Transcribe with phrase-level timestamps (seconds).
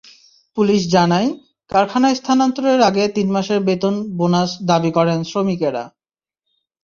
[0.57, 1.29] Police জানায়,
[1.69, 5.83] কারখানা স্থানান্তরের আগে তিন মাসের বেতন-বোনাস দাবি করেন শ্রমিকেরা।